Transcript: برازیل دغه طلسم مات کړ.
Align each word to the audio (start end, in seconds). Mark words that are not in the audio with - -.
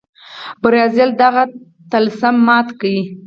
برازیل 0.61 1.11
دغه 1.21 1.43
طلسم 1.91 2.35
مات 2.47 2.67
کړ. 2.79 2.85